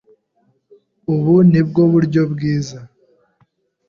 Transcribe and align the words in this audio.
Ubu 1.13 1.33
ni 1.51 1.61
bwo 1.67 1.81
buryo 1.91 2.21
bwiza. 2.31 2.77